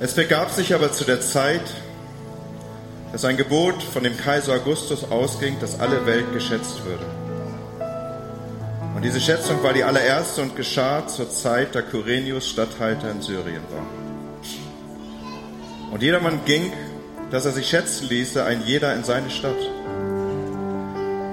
[0.00, 1.62] Es begab sich aber zu der Zeit,
[3.10, 7.04] dass ein Gebot von dem Kaiser Augustus ausging, dass alle Welt geschätzt würde.
[8.94, 13.62] Und diese Schätzung war die allererste und geschah zur Zeit, da Kyrenius Statthalter in Syrien
[13.72, 13.84] war.
[15.92, 16.72] Und jedermann ging,
[17.32, 19.58] dass er sich schätzen ließe, ein jeder in seine Stadt.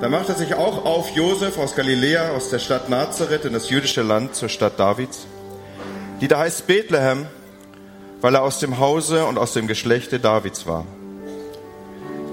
[0.02, 4.02] Da machte sich auch auf Josef aus Galiläa, aus der Stadt Nazareth in das jüdische
[4.02, 5.27] Land zur Stadt Davids,
[6.20, 7.27] die da heißt Bethlehem,
[8.25, 10.88] weil er aus dem Hause und aus dem Geschlechte Davids war.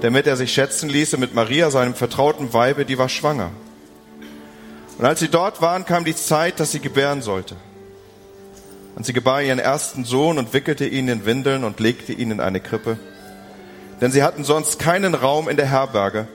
[0.01, 3.51] Damit er sich schätzen ließe mit Maria, seinem vertrauten Weibe, die war schwanger.
[4.97, 7.55] Und als sie dort waren, kam die Zeit, dass sie gebären sollte.
[8.95, 12.39] Und sie gebar ihren ersten Sohn und wickelte ihn in Windeln und legte ihn in
[12.39, 12.97] eine Krippe.
[14.01, 16.27] Denn sie hatten sonst keinen Raum in der Herberge.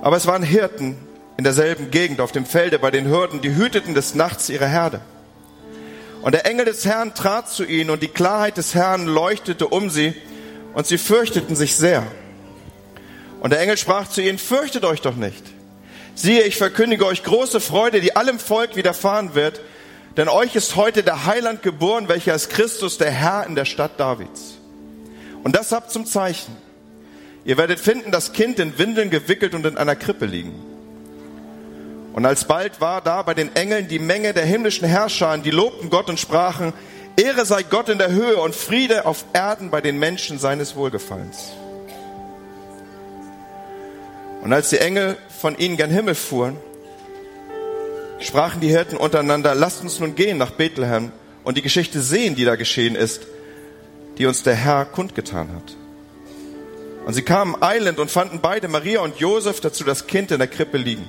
[0.00, 0.96] Aber es waren Hirten
[1.36, 5.00] in derselben Gegend auf dem Felde bei den Hürden, die hüteten des Nachts ihre Herde.
[6.22, 9.88] Und der Engel des Herrn trat zu ihnen und die Klarheit des Herrn leuchtete um
[9.90, 10.14] sie
[10.74, 12.06] und sie fürchteten sich sehr.
[13.40, 15.44] Und der Engel sprach zu ihnen, fürchtet euch doch nicht.
[16.14, 19.60] Siehe, ich verkündige euch große Freude, die allem Volk widerfahren wird,
[20.16, 24.00] denn euch ist heute der Heiland geboren, welcher ist Christus, der Herr in der Stadt
[24.00, 24.58] Davids.
[25.44, 26.56] Und das habt zum Zeichen.
[27.44, 30.52] Ihr werdet finden, das Kind in Windeln gewickelt und in einer Krippe liegen.
[32.18, 36.10] Und alsbald war da bei den Engeln die Menge der himmlischen Herrscher, die lobten Gott
[36.10, 36.72] und sprachen,
[37.16, 41.52] Ehre sei Gott in der Höhe und Friede auf Erden bei den Menschen seines Wohlgefallens.
[44.42, 46.56] Und als die Engel von ihnen gen Himmel fuhren,
[48.18, 51.12] sprachen die Hirten untereinander, lasst uns nun gehen nach Bethlehem
[51.44, 53.28] und die Geschichte sehen, die da geschehen ist,
[54.18, 55.76] die uns der Herr kundgetan hat.
[57.06, 60.48] Und sie kamen eilend und fanden beide, Maria und Josef, dazu das Kind in der
[60.48, 61.06] Krippe liegen.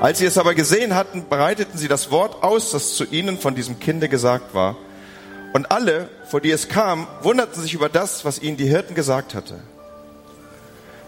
[0.00, 3.56] Als sie es aber gesehen hatten, breiteten sie das Wort aus, das zu ihnen von
[3.56, 4.76] diesem Kinde gesagt war.
[5.52, 9.34] Und alle, vor die es kam, wunderten sich über das, was ihnen die Hirten gesagt
[9.34, 9.58] hatte.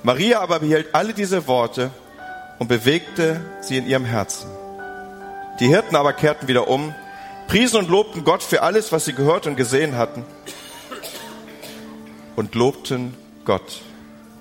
[0.02, 1.90] Maria aber behielt alle diese Worte
[2.58, 4.50] und bewegte sie in ihrem Herzen.
[5.60, 6.92] Die Hirten aber kehrten wieder um,
[7.46, 10.24] priesen und lobten Gott für alles, was sie gehört und gesehen hatten
[12.34, 13.14] und lobten
[13.44, 13.82] Gott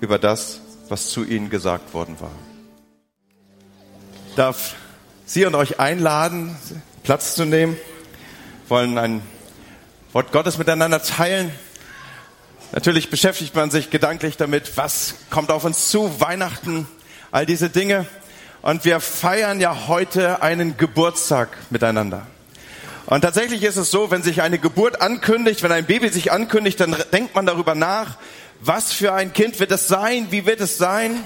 [0.00, 2.32] über das, was zu ihnen gesagt worden war.
[4.40, 4.74] Darf
[5.26, 6.56] Sie und euch einladen,
[7.02, 7.76] Platz zu nehmen,
[8.68, 9.20] wollen ein
[10.14, 11.52] Wort Gottes miteinander teilen.
[12.72, 16.88] Natürlich beschäftigt man sich gedanklich damit, was kommt auf uns zu, Weihnachten,
[17.30, 18.06] all diese Dinge.
[18.62, 22.26] Und wir feiern ja heute einen Geburtstag miteinander.
[23.04, 26.80] Und tatsächlich ist es so, wenn sich eine Geburt ankündigt, wenn ein Baby sich ankündigt,
[26.80, 28.16] dann denkt man darüber nach,
[28.62, 31.24] was für ein Kind wird es sein, wie wird es sein.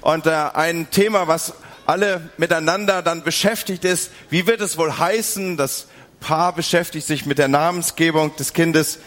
[0.00, 1.52] Und äh, ein Thema, was
[1.86, 5.56] alle miteinander dann beschäftigt ist, wie wird es wohl heißen?
[5.56, 5.86] Das
[6.20, 8.98] Paar beschäftigt sich mit der Namensgebung des Kindes.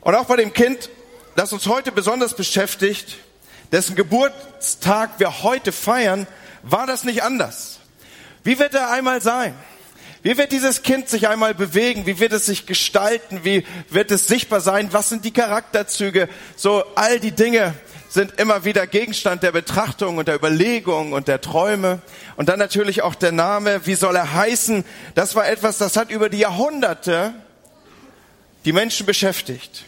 [0.00, 0.90] Und auch bei dem Kind,
[1.36, 3.16] das uns heute besonders beschäftigt,
[3.72, 6.26] dessen Geburtstag wir heute feiern,
[6.62, 7.80] war das nicht anders.
[8.44, 9.54] Wie wird er einmal sein?
[10.22, 12.04] Wie wird dieses Kind sich einmal bewegen?
[12.04, 13.40] Wie wird es sich gestalten?
[13.42, 14.92] Wie wird es sichtbar sein?
[14.92, 16.28] Was sind die Charakterzüge?
[16.56, 17.74] So all die Dinge
[18.10, 22.02] sind immer wieder Gegenstand der Betrachtung und der Überlegung und der Träume.
[22.36, 23.86] Und dann natürlich auch der Name.
[23.86, 24.84] Wie soll er heißen?
[25.14, 27.32] Das war etwas, das hat über die Jahrhunderte
[28.64, 29.84] die Menschen beschäftigt.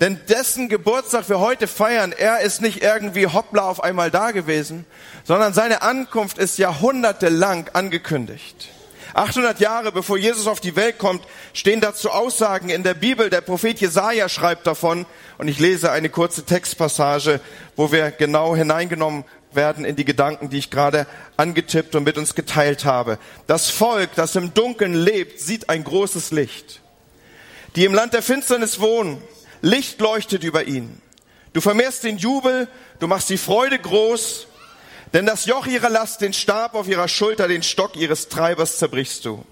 [0.00, 4.84] Denn dessen Geburtstag wir heute feiern, er ist nicht irgendwie hoppla auf einmal da gewesen,
[5.24, 8.68] sondern seine Ankunft ist jahrhundertelang angekündigt.
[9.16, 13.30] 800 Jahre bevor Jesus auf die Welt kommt, stehen dazu Aussagen in der Bibel.
[13.30, 15.06] Der Prophet Jesaja schreibt davon,
[15.38, 17.40] und ich lese eine kurze Textpassage,
[17.76, 21.06] wo wir genau hineingenommen werden in die Gedanken, die ich gerade
[21.38, 23.18] angetippt und mit uns geteilt habe.
[23.46, 26.82] Das Volk, das im Dunkeln lebt, sieht ein großes Licht.
[27.74, 29.22] Die im Land der Finsternis wohnen,
[29.62, 31.00] Licht leuchtet über ihn.
[31.54, 34.46] Du vermehrst den Jubel, du machst die Freude groß,
[35.16, 39.24] denn das Joch ihrer Last, den Stab auf ihrer Schulter, den Stock ihres Treibers zerbrichst
[39.24, 39.46] du.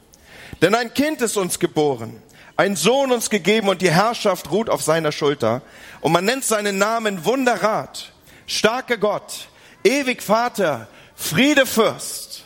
[0.61, 2.23] Denn ein Kind ist uns geboren,
[2.59, 5.63] ein Sohn uns gegeben und die Herrschaft ruht auf seiner Schulter.
[6.03, 8.13] Und man nennt seinen Namen Wunderrat,
[8.47, 9.49] starker Gott,
[9.84, 12.45] ewig Vater, Friede Fürst.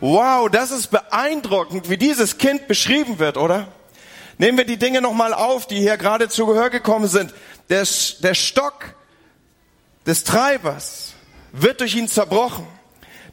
[0.00, 3.68] Wow, das ist beeindruckend, wie dieses Kind beschrieben wird, oder?
[4.36, 7.32] Nehmen wir die Dinge nochmal auf, die hier gerade zu Gehör gekommen sind.
[7.70, 7.86] Der,
[8.18, 8.84] der Stock
[10.04, 11.14] des Treibers
[11.52, 12.66] wird durch ihn zerbrochen.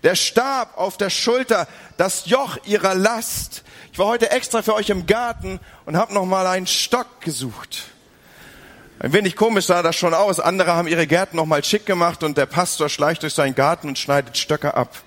[0.03, 1.67] Der Stab auf der Schulter,
[1.97, 3.63] das Joch ihrer Last.
[3.91, 7.85] Ich war heute extra für euch im Garten und habe nochmal einen Stock gesucht.
[8.99, 10.39] Ein wenig komisch sah das schon aus.
[10.39, 13.99] Andere haben ihre Gärten nochmal schick gemacht und der Pastor schleicht durch seinen Garten und
[13.99, 15.01] schneidet Stöcke ab.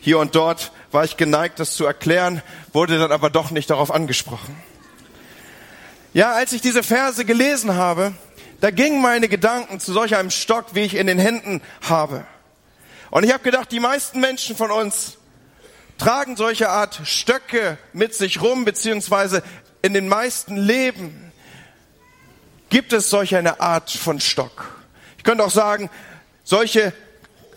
[0.00, 3.90] Hier und dort war ich geneigt, das zu erklären, wurde dann aber doch nicht darauf
[3.90, 4.56] angesprochen.
[6.12, 8.14] Ja, als ich diese Verse gelesen habe,
[8.60, 12.24] da gingen meine Gedanken zu solch einem Stock, wie ich in den Händen habe.
[13.10, 15.18] Und ich habe gedacht, die meisten Menschen von uns
[15.98, 19.42] tragen solche Art Stöcke mit sich rum, beziehungsweise
[19.82, 21.32] in den meisten Leben
[22.70, 24.82] gibt es solch eine Art von Stock.
[25.18, 25.90] Ich könnte auch sagen,
[26.42, 26.92] solche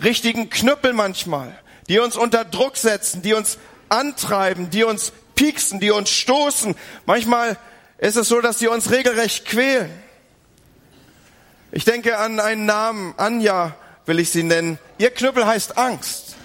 [0.04, 1.58] richtigen Knüppel manchmal,
[1.90, 3.58] die uns unter Druck setzen, die uns
[3.90, 6.76] antreiben, die uns pieksen, die uns stoßen.
[7.06, 7.58] Manchmal
[7.98, 9.90] ist es so, dass sie uns regelrecht quälen.
[11.72, 13.76] Ich denke an einen Namen, Anja
[14.08, 14.80] will ich sie nennen.
[14.98, 16.36] Ihr Knüppel heißt Angst.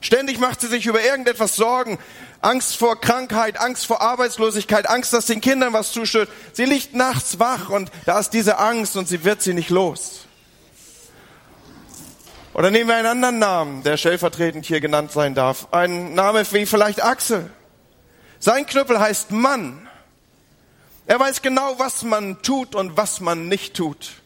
[0.00, 1.98] Ständig macht sie sich über irgendetwas Sorgen.
[2.42, 6.28] Angst vor Krankheit, Angst vor Arbeitslosigkeit, Angst, dass den Kindern was zusteht.
[6.52, 10.26] Sie liegt nachts wach und da ist diese Angst und sie wird sie nicht los.
[12.52, 15.68] Oder nehmen wir einen anderen Namen, der stellvertretend hier genannt sein darf.
[15.72, 17.50] Ein Name wie vielleicht Axel.
[18.38, 19.88] Sein Knüppel heißt Mann.
[21.06, 24.22] Er weiß genau, was man tut und was man nicht tut.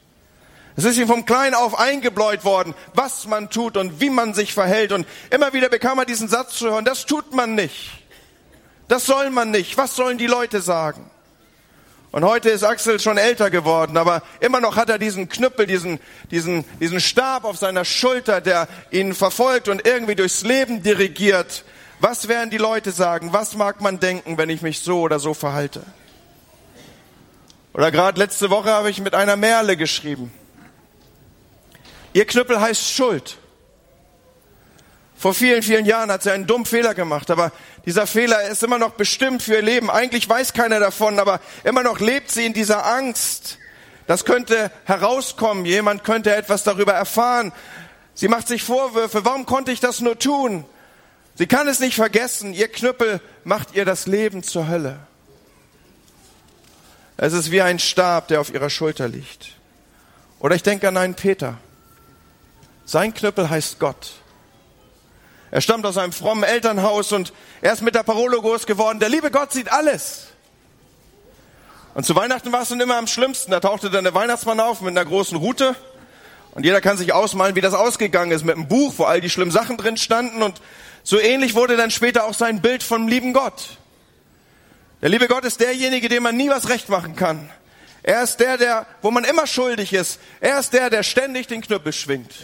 [0.77, 4.55] Es ist ihm vom Kleinen auf eingebläut worden, was man tut und wie man sich
[4.55, 4.93] verhält.
[4.93, 7.91] Und immer wieder bekam er diesen Satz zu hören, das tut man nicht.
[8.89, 9.77] Das soll man nicht.
[9.77, 11.11] Was sollen die Leute sagen?
[12.13, 16.01] Und heute ist Axel schon älter geworden, aber immer noch hat er diesen Knüppel, diesen,
[16.33, 21.65] diesen, diesen Stab auf seiner Schulter, der ihn verfolgt und irgendwie durchs Leben dirigiert.
[22.01, 23.33] Was werden die Leute sagen?
[23.33, 25.83] Was mag man denken, wenn ich mich so oder so verhalte?
[27.75, 30.33] Oder gerade letzte Woche habe ich mit einer Merle geschrieben.
[32.13, 33.39] Ihr Knüppel heißt Schuld.
[35.17, 37.53] Vor vielen, vielen Jahren hat sie einen dummen Fehler gemacht, aber
[37.85, 39.91] dieser Fehler ist immer noch bestimmt für ihr Leben.
[39.91, 43.59] Eigentlich weiß keiner davon, aber immer noch lebt sie in dieser Angst.
[44.07, 47.53] Das könnte herauskommen, jemand könnte etwas darüber erfahren.
[48.15, 50.65] Sie macht sich Vorwürfe, warum konnte ich das nur tun?
[51.35, 54.99] Sie kann es nicht vergessen, ihr Knüppel macht ihr das Leben zur Hölle.
[57.19, 59.51] Es ist wie ein Stab, der auf ihrer Schulter liegt.
[60.39, 61.59] Oder ich denke an einen Peter.
[62.91, 64.15] Sein Knüppel heißt Gott.
[65.53, 68.99] Er stammt aus einem frommen Elternhaus und er ist mit der Parole groß geworden.
[68.99, 70.27] Der liebe Gott sieht alles.
[71.95, 73.53] Und zu Weihnachten war es dann immer am schlimmsten.
[73.53, 75.77] Da tauchte dann der Weihnachtsmann auf mit einer großen Rute.
[76.51, 79.31] Und jeder kann sich ausmalen, wie das ausgegangen ist mit einem Buch, wo all die
[79.31, 80.43] schlimmen Sachen drin standen.
[80.43, 80.61] Und
[81.05, 83.79] so ähnlich wurde dann später auch sein Bild vom lieben Gott.
[85.01, 87.51] Der liebe Gott ist derjenige, dem man nie was recht machen kann.
[88.03, 90.19] Er ist der, der, wo man immer schuldig ist.
[90.41, 92.35] Er ist der, der ständig den Knüppel schwingt.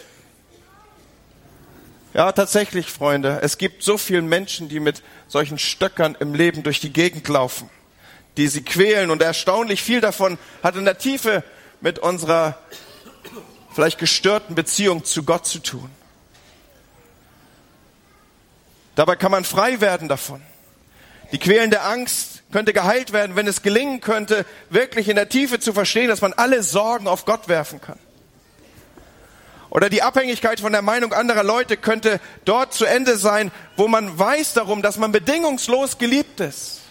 [2.13, 3.39] Ja, tatsächlich, Freunde.
[3.41, 7.69] Es gibt so viele Menschen, die mit solchen Stöckern im Leben durch die Gegend laufen,
[8.37, 9.11] die sie quälen.
[9.11, 11.43] Und erstaunlich viel davon hat in der Tiefe
[11.81, 12.57] mit unserer
[13.73, 15.89] vielleicht gestörten Beziehung zu Gott zu tun.
[18.95, 20.41] Dabei kann man frei werden davon.
[21.31, 25.73] Die quälende Angst könnte geheilt werden, wenn es gelingen könnte, wirklich in der Tiefe zu
[25.73, 27.99] verstehen, dass man alle Sorgen auf Gott werfen kann.
[29.77, 34.17] Oder die Abhängigkeit von der Meinung anderer Leute könnte dort zu Ende sein, wo man
[34.17, 36.81] weiß darum, dass man bedingungslos geliebt ist.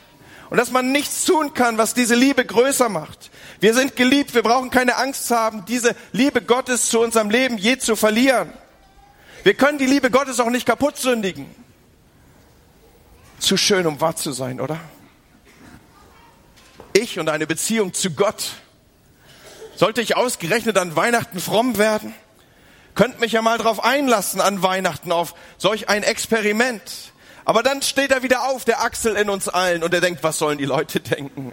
[0.50, 3.33] Und dass man nichts tun kann, was diese Liebe größer macht.
[3.59, 7.77] Wir sind geliebt, wir brauchen keine Angst haben, diese Liebe Gottes zu unserem Leben je
[7.77, 8.53] zu verlieren.
[9.43, 11.53] Wir können die Liebe Gottes auch nicht kaputt sündigen.
[13.41, 14.79] Zu schön, um wahr zu sein, oder?
[16.93, 18.53] Ich und eine Beziehung zu Gott.
[19.75, 22.14] Sollte ich ausgerechnet an Weihnachten fromm werden?
[22.97, 27.12] Könnt mich ja mal drauf einlassen an Weihnachten auf solch ein Experiment.
[27.45, 30.38] Aber dann steht er wieder auf, der Axel in uns allen, und er denkt, was
[30.38, 31.53] sollen die Leute denken?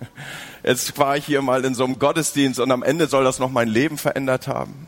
[0.63, 3.51] Jetzt war ich hier mal in so einem Gottesdienst und am Ende soll das noch
[3.51, 4.87] mein Leben verändert haben.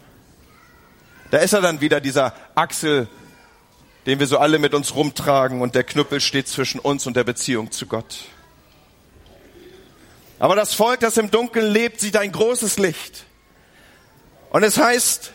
[1.29, 3.09] Da ist er dann wieder, dieser Axel,
[4.05, 7.23] den wir so alle mit uns rumtragen und der Knüppel steht zwischen uns und der
[7.25, 8.25] Beziehung zu Gott.
[10.39, 13.25] Aber das Volk, das im Dunkeln lebt, sieht ein großes Licht.
[14.51, 15.33] Und es heißt,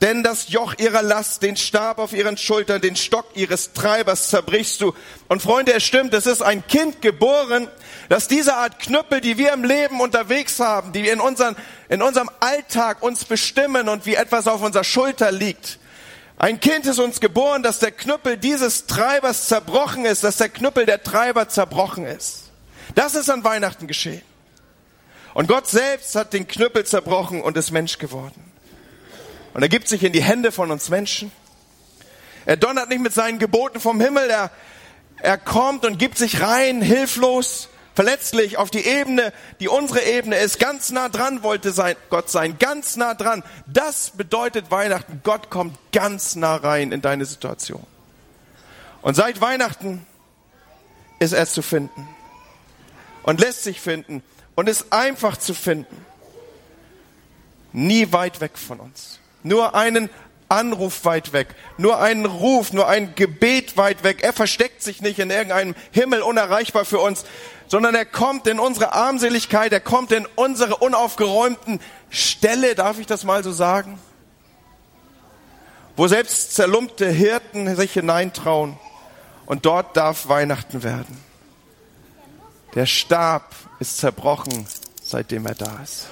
[0.00, 4.80] denn das Joch ihrer Last, den Stab auf ihren Schultern, den Stock ihres Treibers zerbrichst
[4.80, 4.94] du.
[5.28, 7.68] Und Freunde, es stimmt, es ist ein Kind geboren,
[8.08, 11.54] dass diese Art Knüppel, die wir im Leben unterwegs haben, die in, unseren,
[11.88, 15.78] in unserem Alltag uns bestimmen und wie etwas auf unserer Schulter liegt,
[16.38, 20.86] ein Kind ist uns geboren, dass der Knüppel dieses Treibers zerbrochen ist, dass der Knüppel
[20.86, 22.44] der Treiber zerbrochen ist.
[22.94, 24.22] Das ist an Weihnachten geschehen.
[25.34, 28.49] Und Gott selbst hat den Knüppel zerbrochen und ist Mensch geworden.
[29.54, 31.32] Und er gibt sich in die Hände von uns Menschen.
[32.46, 34.30] Er donnert nicht mit seinen Geboten vom Himmel.
[34.30, 34.50] Er,
[35.22, 40.58] er kommt und gibt sich rein, hilflos, verletzlich auf die Ebene, die unsere Ebene ist,
[40.58, 43.42] ganz nah dran wollte sein, Gott sein, ganz nah dran.
[43.66, 45.20] Das bedeutet Weihnachten.
[45.24, 47.86] Gott kommt ganz nah rein in deine Situation.
[49.02, 50.06] Und seit Weihnachten
[51.18, 52.08] ist er zu finden.
[53.22, 54.22] und lässt sich finden
[54.54, 56.04] und ist einfach zu finden.
[57.72, 59.20] Nie weit weg von uns.
[59.42, 60.10] Nur einen
[60.50, 64.22] Anruf weit weg, nur einen Ruf, nur ein Gebet weit weg.
[64.22, 67.24] Er versteckt sich nicht in irgendeinem Himmel unerreichbar für uns,
[67.68, 71.80] sondern er kommt in unsere Armseligkeit, er kommt in unsere unaufgeräumten
[72.10, 74.00] Ställe, darf ich das mal so sagen?
[75.96, 78.76] Wo selbst zerlumpte Hirten sich hineintrauen
[79.46, 81.16] und dort darf Weihnachten werden.
[82.74, 84.66] Der Stab ist zerbrochen,
[85.00, 86.06] seitdem er da ist.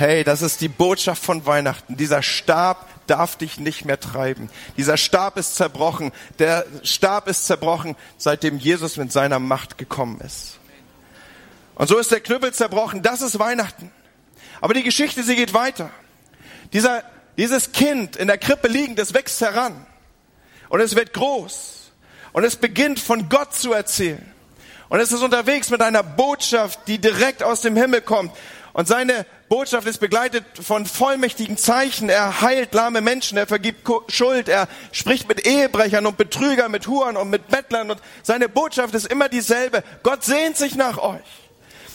[0.00, 1.94] Hey, das ist die Botschaft von Weihnachten.
[1.94, 4.48] Dieser Stab darf dich nicht mehr treiben.
[4.78, 6.10] Dieser Stab ist zerbrochen.
[6.38, 10.58] Der Stab ist zerbrochen, seitdem Jesus mit seiner Macht gekommen ist.
[11.74, 13.02] Und so ist der Knüppel zerbrochen.
[13.02, 13.92] Das ist Weihnachten.
[14.62, 15.90] Aber die Geschichte, sie geht weiter.
[16.72, 17.04] Dieser,
[17.36, 19.84] dieses Kind in der Krippe liegend, das wächst heran.
[20.70, 21.92] Und es wird groß.
[22.32, 24.32] Und es beginnt von Gott zu erzählen.
[24.88, 28.32] Und es ist unterwegs mit einer Botschaft, die direkt aus dem Himmel kommt.
[28.72, 32.08] Und seine Botschaft ist begleitet von vollmächtigen Zeichen.
[32.08, 37.16] Er heilt lahme Menschen, er vergibt Schuld, er spricht mit Ehebrechern und Betrügern, mit Huren
[37.16, 37.90] und mit Bettlern.
[37.90, 39.82] Und seine Botschaft ist immer dieselbe.
[40.02, 41.20] Gott sehnt sich nach euch.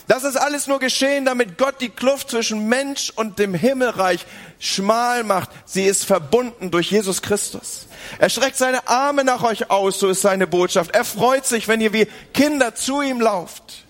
[0.08, 4.24] Das ist alles nur geschehen, damit Gott die Kluft zwischen Mensch und dem Himmelreich
[4.60, 5.50] schmal macht.
[5.64, 7.88] Sie ist verbunden durch Jesus Christus.
[8.18, 10.94] Er streckt seine Arme nach euch aus, so ist seine Botschaft.
[10.94, 13.85] Er freut sich, wenn ihr wie Kinder zu ihm lauft.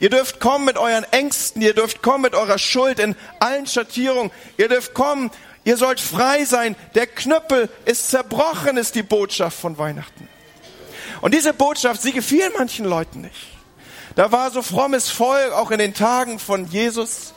[0.00, 4.32] Ihr dürft kommen mit euren Ängsten, ihr dürft kommen mit eurer Schuld in allen Schattierungen.
[4.56, 5.30] Ihr dürft kommen,
[5.64, 6.74] ihr sollt frei sein.
[6.94, 10.26] Der Knüppel ist zerbrochen, ist die Botschaft von Weihnachten.
[11.20, 13.46] Und diese Botschaft, sie gefiel manchen Leuten nicht.
[14.14, 17.34] Da war so frommes Volk, auch in den Tagen von Jesus.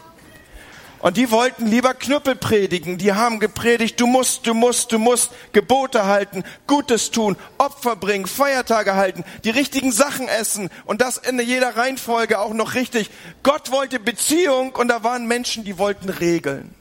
[1.04, 2.98] Und die wollten lieber Knüppel predigen.
[2.98, 8.26] Die haben gepredigt, du musst, du musst, du musst Gebote halten, Gutes tun, Opfer bringen,
[8.26, 13.10] Feiertage halten, die richtigen Sachen essen und das in jeder Reihenfolge auch noch richtig.
[13.44, 16.74] Gott wollte Beziehung und da waren Menschen, die wollten Regeln.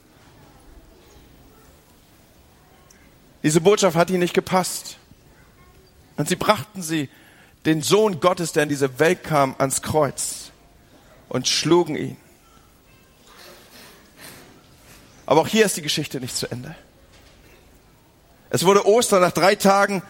[3.42, 4.98] Diese Botschaft hat ihnen nicht gepasst.
[6.16, 7.08] Und sie brachten sie,
[7.64, 10.52] den Sohn Gottes, der in diese Welt kam, ans Kreuz
[11.28, 12.21] und schlugen ihn.
[15.32, 16.74] Aber auch hier ist die Geschichte nicht zu Ende.
[18.50, 20.02] Es wurde Ostern, nach drei Tagen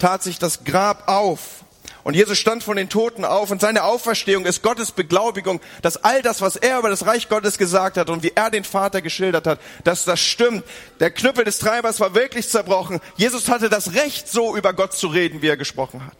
[0.00, 1.62] tat sich das Grab auf.
[2.02, 6.22] Und Jesus stand von den Toten auf und seine Auferstehung ist Gottes Beglaubigung, dass all
[6.22, 9.46] das, was er über das Reich Gottes gesagt hat und wie er den Vater geschildert
[9.46, 10.64] hat, dass das stimmt.
[10.98, 12.98] Der Knüppel des Treibers war wirklich zerbrochen.
[13.14, 16.18] Jesus hatte das Recht, so über Gott zu reden, wie er gesprochen hat.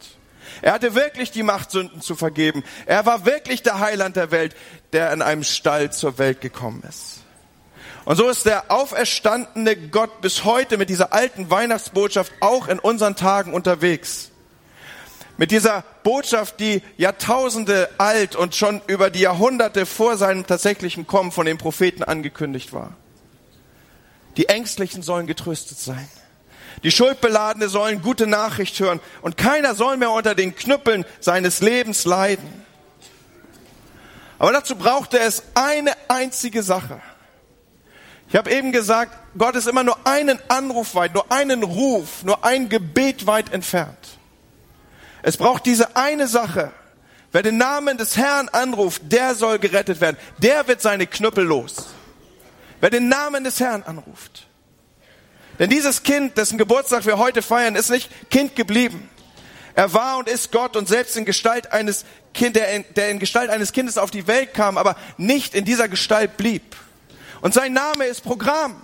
[0.61, 2.63] Er hatte wirklich die Macht, Sünden zu vergeben.
[2.85, 4.55] Er war wirklich der Heiland der Welt,
[4.93, 7.24] der in einem Stall zur Welt gekommen ist.
[8.05, 13.15] Und so ist der auferstandene Gott bis heute mit dieser alten Weihnachtsbotschaft auch in unseren
[13.15, 14.29] Tagen unterwegs.
[15.37, 21.31] Mit dieser Botschaft, die Jahrtausende alt und schon über die Jahrhunderte vor seinem tatsächlichen Kommen
[21.31, 22.93] von den Propheten angekündigt war.
[24.37, 26.07] Die Ängstlichen sollen getröstet sein.
[26.83, 32.05] Die Schuldbeladene sollen gute Nachricht hören und keiner soll mehr unter den Knüppeln seines Lebens
[32.05, 32.63] leiden.
[34.37, 37.01] Aber dazu brauchte es eine einzige Sache.
[38.35, 42.43] Ich habe eben gesagt, Gott ist immer nur einen Anruf weit, nur einen Ruf, nur
[42.43, 43.97] ein Gebet weit entfernt.
[45.23, 46.73] Es braucht diese eine Sache.
[47.31, 50.17] Wer den Namen des Herrn anruft, der soll gerettet werden.
[50.39, 51.75] Der wird seine Knüppel los.
[52.81, 54.47] Wer den Namen des Herrn anruft.
[55.57, 59.09] Denn dieses Kind, dessen Geburtstag wir heute feiern, ist nicht Kind geblieben.
[59.75, 63.19] Er war und ist Gott und selbst in Gestalt eines Kind, der in, der in
[63.19, 66.75] Gestalt eines Kindes auf die Welt kam, aber nicht in dieser Gestalt blieb.
[67.41, 68.81] Und sein Name ist Programm.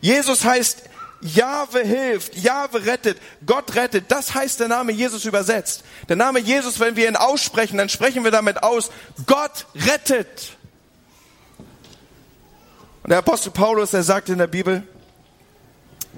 [0.00, 0.82] Jesus heißt
[1.22, 4.06] Jahwe hilft, Jahwe rettet, Gott rettet.
[4.08, 5.84] Das heißt der Name Jesus übersetzt.
[6.08, 8.90] Der Name Jesus, wenn wir ihn aussprechen, dann sprechen wir damit aus,
[9.26, 10.56] Gott rettet.
[13.04, 14.82] Und der Apostel Paulus, er sagt in der Bibel,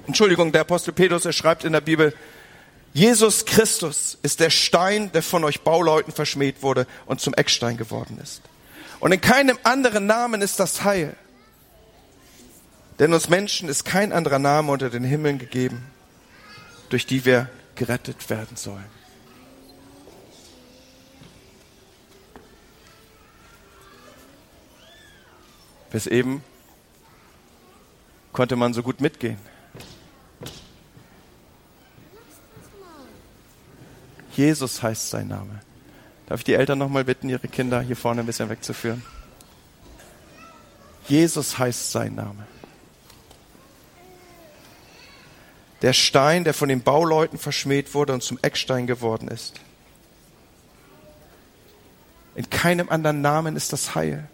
[0.07, 2.14] Entschuldigung, der Apostel Petrus, er schreibt in der Bibel,
[2.95, 8.19] Jesus Christus ist der Stein, der von euch Bauleuten verschmäht wurde und zum Eckstein geworden
[8.23, 8.41] ist.
[9.00, 11.17] Und in keinem anderen Namen ist das Heil.
[12.99, 15.85] Denn uns Menschen ist kein anderer Name unter den Himmeln gegeben,
[16.91, 18.85] durch die wir gerettet werden sollen.
[25.91, 26.43] Bis eben
[28.33, 29.39] konnte man so gut mitgehen.
[34.37, 35.61] Jesus heißt sein Name.
[36.27, 39.03] Darf ich die Eltern nochmal bitten, ihre Kinder hier vorne ein bisschen wegzuführen?
[41.07, 42.47] Jesus heißt sein Name.
[45.85, 49.53] Der Stein, der von den Bauleuten verschmäht wurde und zum Eckstein geworden ist.
[52.35, 54.26] In keinem anderen Namen ist das Heil.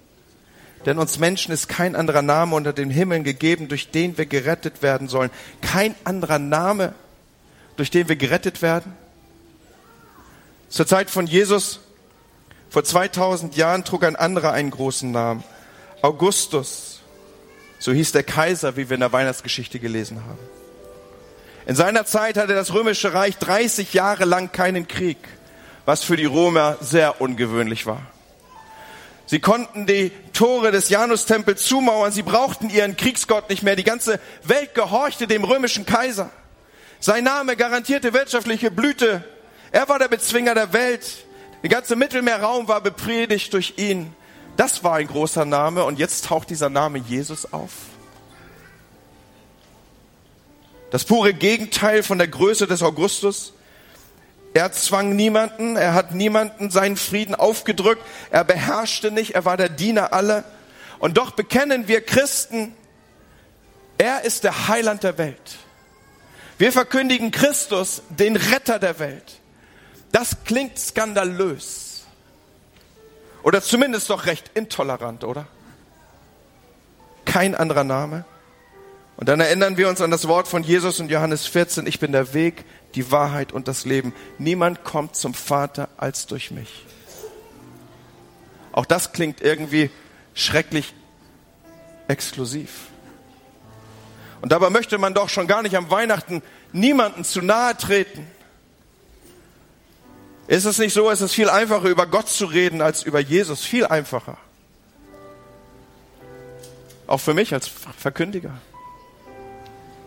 [0.87, 4.80] Denn uns Menschen ist kein anderer Name unter den Himmeln gegeben, durch den wir gerettet
[4.80, 5.33] werden sollen.
[5.61, 6.95] Kein anderer Name,
[7.75, 8.92] durch den wir gerettet werden.
[10.69, 11.80] Zur Zeit von Jesus,
[12.69, 15.42] vor 2000 Jahren, trug ein anderer einen großen Namen.
[16.00, 17.00] Augustus.
[17.80, 20.60] So hieß der Kaiser, wie wir in der Weihnachtsgeschichte gelesen haben.
[21.67, 25.19] In seiner Zeit hatte das römische Reich 30 Jahre lang keinen Krieg,
[25.85, 28.02] was für die Römer sehr ungewöhnlich war.
[29.26, 32.11] Sie konnten die Tore des Janustempels zumauern.
[32.11, 33.76] Sie brauchten ihren Kriegsgott nicht mehr.
[33.76, 36.31] Die ganze Welt gehorchte dem römischen Kaiser.
[36.99, 39.23] Sein Name garantierte wirtschaftliche Blüte.
[39.71, 41.25] Er war der Bezwinger der Welt.
[41.62, 44.12] Der ganze Mittelmeerraum war bepredigt durch ihn.
[44.57, 47.71] Das war ein großer Name und jetzt taucht dieser Name Jesus auf.
[50.90, 53.52] Das pure Gegenteil von der Größe des Augustus.
[54.52, 59.68] Er zwang niemanden, er hat niemanden seinen Frieden aufgedrückt, er beherrschte nicht, er war der
[59.68, 60.44] Diener aller.
[60.99, 62.75] Und doch bekennen wir Christen,
[63.97, 65.59] er ist der Heiland der Welt.
[66.59, 69.40] Wir verkündigen Christus, den Retter der Welt.
[70.11, 72.04] Das klingt skandalös.
[73.42, 75.47] Oder zumindest doch recht intolerant, oder?
[77.25, 78.25] Kein anderer Name.
[79.20, 82.10] Und dann erinnern wir uns an das Wort von Jesus in Johannes 14, ich bin
[82.12, 84.14] der Weg, die Wahrheit und das Leben.
[84.38, 86.86] Niemand kommt zum Vater als durch mich.
[88.72, 89.90] Auch das klingt irgendwie
[90.32, 90.94] schrecklich
[92.08, 92.70] exklusiv.
[94.40, 98.26] Und dabei möchte man doch schon gar nicht am Weihnachten niemanden zu nahe treten.
[100.46, 103.66] Ist es nicht so, ist es viel einfacher, über Gott zu reden, als über Jesus?
[103.66, 104.38] Viel einfacher.
[107.06, 108.54] Auch für mich als Verkündiger.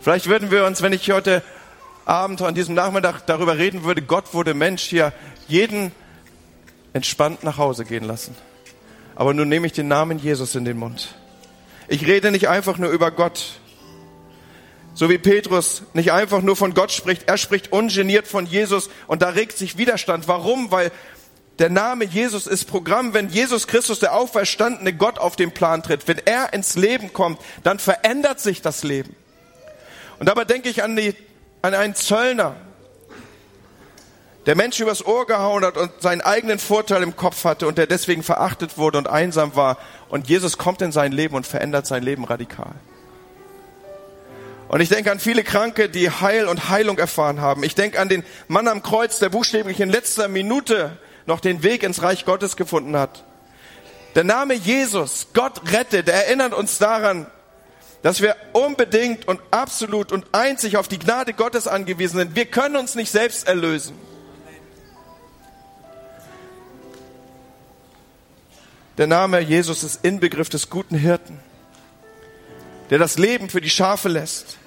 [0.04, 1.42] Vielleicht würden wir uns, wenn ich heute
[2.04, 5.14] Abend, an diesem Nachmittag darüber reden würde, Gott wurde Mensch, hier
[5.48, 5.94] jeden
[6.92, 8.36] entspannt nach Hause gehen lassen.
[9.16, 11.16] Aber nun nehme ich den Namen Jesus in den Mund.
[11.88, 13.62] Ich rede nicht einfach nur über Gott,
[14.94, 19.22] so wie Petrus nicht einfach nur von Gott spricht, er spricht ungeniert von Jesus und
[19.22, 20.28] da regt sich Widerstand.
[20.28, 20.70] Warum?
[20.70, 20.92] Weil
[21.60, 23.14] der Name Jesus ist Programm.
[23.14, 27.40] Wenn Jesus Christus, der auferstandene Gott, auf den Plan tritt, wenn er ins Leben kommt,
[27.64, 29.16] dann verändert sich das Leben.
[30.24, 31.14] Und dabei denke ich an die
[31.62, 32.56] an einen Zöllner,
[34.46, 37.88] der Mensch übers Ohr gehauen hat und seinen eigenen Vorteil im Kopf hatte und der
[37.88, 39.78] deswegen verachtet wurde und einsam war.
[40.08, 42.72] Und Jesus kommt in sein Leben und verändert sein Leben radikal.
[44.70, 47.62] Und ich denke an viele Kranke, die Heil und Heilung erfahren haben.
[47.64, 51.84] Ich denke an den Mann am Kreuz, der buchstäblich in letzter Minute noch den Weg
[51.84, 53.26] ins Reich Gottes gefunden hat.
[54.16, 57.28] Der Name Jesus, Gott rettet, erinnert uns daran,
[58.04, 62.36] dass wir unbedingt und absolut und einzig auf die Gnade Gottes angewiesen sind.
[62.36, 63.96] Wir können uns nicht selbst erlösen.
[68.98, 71.40] Der Name Jesus ist Inbegriff des guten Hirten,
[72.90, 74.58] der das Leben für die Schafe lässt,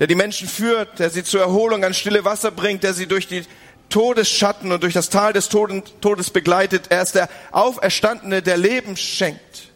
[0.00, 3.28] der die Menschen führt, der sie zur Erholung an stille Wasser bringt, der sie durch
[3.28, 3.44] die
[3.88, 6.86] Todesschatten und durch das Tal des Todes begleitet.
[6.90, 9.70] Er ist der Auferstandene, der Leben schenkt.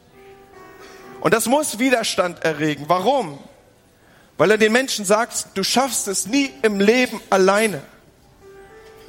[1.20, 2.84] Und das muss Widerstand erregen.
[2.88, 3.38] Warum?
[4.38, 7.82] Weil er den Menschen sagt, du schaffst es nie im Leben alleine.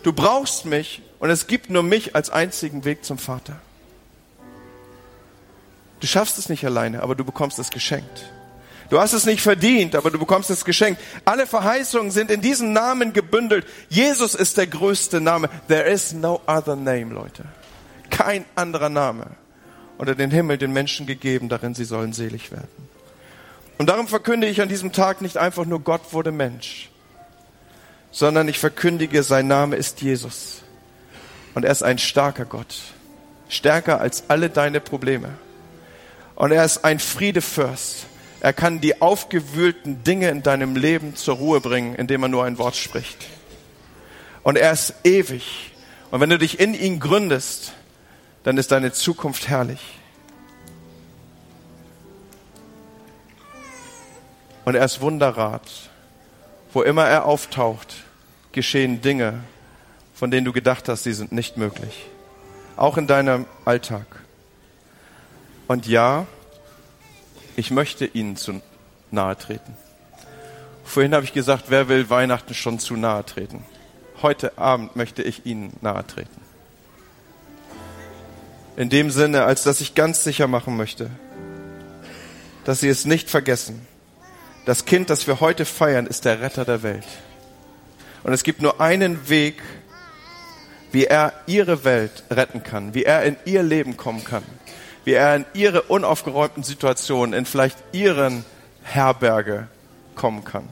[0.04, 3.56] Du brauchst mich und es gibt nur mich als einzigen Weg zum Vater.
[6.02, 8.26] Du schaffst es nicht alleine, aber du bekommst es geschenkt.
[8.90, 11.00] Du hast es nicht verdient, aber du bekommst es geschenkt.
[11.24, 13.66] Alle Verheißungen sind in diesem Namen gebündelt.
[13.88, 15.50] Jesus ist der größte Name.
[15.70, 17.46] There is no other name, Leute.
[18.10, 19.28] Kein anderer Name
[20.02, 22.68] unter den Himmel den Menschen gegeben, darin sie sollen selig werden.
[23.78, 26.90] Und darum verkündige ich an diesem Tag nicht einfach nur Gott wurde Mensch,
[28.10, 30.64] sondern ich verkündige, sein Name ist Jesus.
[31.54, 32.82] Und er ist ein starker Gott,
[33.48, 35.30] stärker als alle deine Probleme.
[36.34, 38.08] Und er ist ein Friedefürst.
[38.40, 42.58] Er kann die aufgewühlten Dinge in deinem Leben zur Ruhe bringen, indem er nur ein
[42.58, 43.28] Wort spricht.
[44.42, 45.74] Und er ist ewig.
[46.10, 47.74] Und wenn du dich in ihn gründest,
[48.44, 50.00] dann ist deine Zukunft herrlich.
[54.66, 55.90] Und er ist Wunderrat.
[56.74, 57.96] Wo immer er auftaucht,
[58.52, 59.44] geschehen Dinge,
[60.14, 62.06] von denen du gedacht hast, sie sind nicht möglich.
[62.78, 64.06] Auch in deinem Alltag.
[65.68, 66.26] Und ja,
[67.56, 68.62] ich möchte ihnen zu
[69.10, 69.76] nahe treten.
[70.84, 73.64] Vorhin habe ich gesagt, wer will Weihnachten schon zu nahe treten?
[74.22, 76.42] Heute Abend möchte ich ihnen nahe treten.
[78.78, 81.10] In dem Sinne, als dass ich ganz sicher machen möchte,
[82.64, 83.86] dass Sie es nicht vergessen.
[84.66, 87.08] Das Kind, das wir heute feiern, ist der Retter der Welt.
[88.24, 89.62] Und es gibt nur einen Weg,
[90.92, 94.44] wie er ihre Welt retten kann, wie er in ihr Leben kommen kann,
[95.06, 98.46] wie er in ihre unaufgeräumten Situationen, in vielleicht ihren
[98.84, 99.68] Herberge
[100.16, 100.68] kommen kann.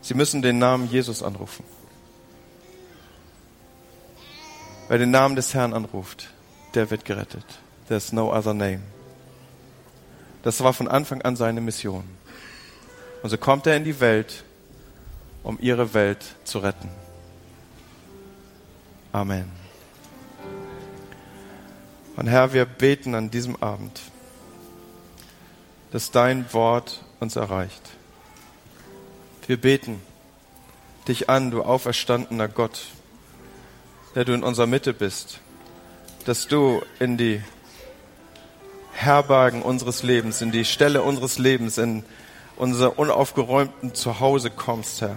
[0.00, 1.64] Sie müssen den Namen Jesus anrufen.
[4.88, 6.28] Wer den Namen des Herrn anruft,
[6.74, 7.44] der wird gerettet.
[7.88, 8.80] There's no other name.
[10.42, 12.04] Das war von Anfang an seine Mission.
[13.22, 14.44] Und so kommt er in die Welt,
[15.42, 16.88] um ihre Welt zu retten.
[19.12, 19.50] Amen.
[22.16, 24.00] Und Herr, wir beten an diesem Abend,
[25.92, 27.82] dass dein Wort uns erreicht.
[29.46, 30.00] Wir beten
[31.06, 32.86] dich an, du auferstandener Gott,
[34.18, 35.38] der du in unserer Mitte bist,
[36.24, 37.40] dass du in die
[38.92, 42.02] Herbergen unseres Lebens, in die Stelle unseres Lebens, in
[42.56, 45.14] unser unaufgeräumten Zuhause kommst, Herr,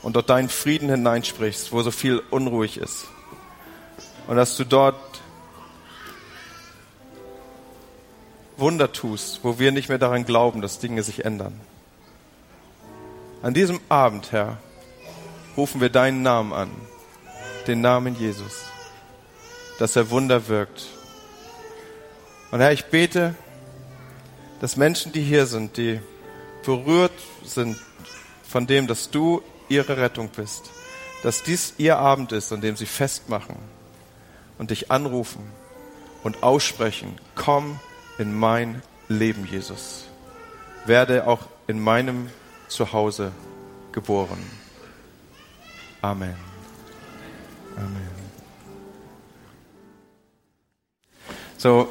[0.00, 3.04] und dort deinen Frieden hineinsprichst, wo so viel unruhig ist.
[4.26, 5.20] Und dass du dort
[8.56, 11.60] Wunder tust, wo wir nicht mehr daran glauben, dass Dinge sich ändern.
[13.42, 14.56] An diesem Abend, Herr,
[15.54, 16.70] rufen wir deinen Namen an,
[17.68, 18.64] den Namen Jesus,
[19.78, 20.86] dass er Wunder wirkt.
[22.50, 23.34] Und Herr, ich bete,
[24.60, 26.00] dass Menschen, die hier sind, die
[26.64, 27.12] berührt
[27.44, 27.76] sind
[28.48, 30.70] von dem, dass du ihre Rettung bist,
[31.22, 33.56] dass dies ihr Abend ist, an dem sie festmachen
[34.58, 35.42] und dich anrufen
[36.22, 37.78] und aussprechen, komm
[38.18, 40.04] in mein Leben, Jesus.
[40.84, 42.28] Werde auch in meinem
[42.68, 43.32] zu Hause
[43.92, 44.38] geboren.
[46.00, 46.51] Amen.
[47.76, 48.10] Amen.
[51.58, 51.88] So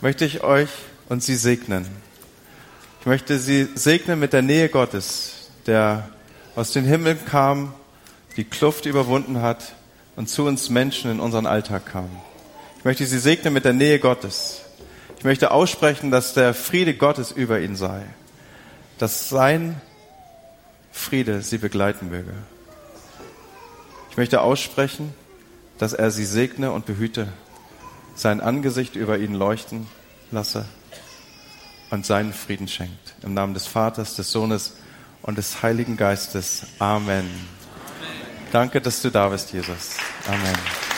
[0.00, 0.70] möchte ich euch
[1.08, 1.86] und Sie segnen.
[3.00, 6.08] Ich möchte Sie segnen mit der Nähe Gottes, der
[6.56, 7.74] aus den Himmeln kam,
[8.36, 9.74] die Kluft überwunden hat
[10.16, 12.10] und zu uns Menschen in unseren Alltag kam.
[12.78, 14.62] Ich möchte Sie segnen mit der Nähe Gottes.
[15.18, 18.02] Ich möchte aussprechen, dass der Friede Gottes über ihn sei,
[18.98, 19.80] dass sein
[20.92, 22.32] Friede sie begleiten möge.
[24.10, 25.14] Ich möchte aussprechen,
[25.80, 27.26] dass er sie segne und behüte,
[28.14, 29.86] sein Angesicht über ihnen leuchten
[30.30, 30.66] lasse
[31.88, 33.14] und seinen Frieden schenkt.
[33.22, 34.76] Im Namen des Vaters, des Sohnes
[35.22, 36.66] und des Heiligen Geistes.
[36.78, 37.20] Amen.
[37.20, 37.30] Amen.
[38.52, 39.96] Danke, dass du da bist, Jesus.
[40.28, 40.89] Amen.